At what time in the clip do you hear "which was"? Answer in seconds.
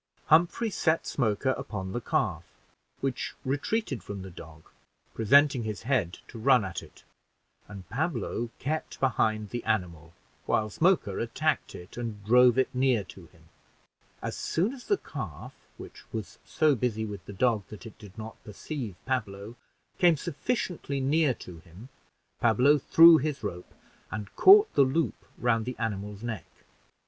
15.77-16.39